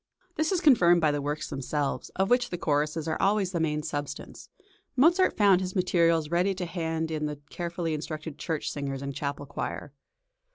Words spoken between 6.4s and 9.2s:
to hand in the carefully instructed church singers and